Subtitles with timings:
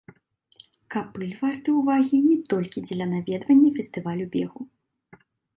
[0.93, 4.61] Капыль варты ўвагі не толькі дзеля наведвання фестывалю бегу.